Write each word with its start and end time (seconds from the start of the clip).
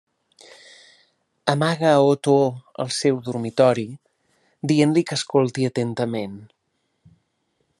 Amaga 1.53 1.91
Otó 2.13 2.37
al 2.85 2.89
seu 2.99 3.19
dormitori, 3.27 3.85
dient-li 4.73 5.05
que 5.11 5.19
escolti 5.21 5.69
atentament. 5.69 6.35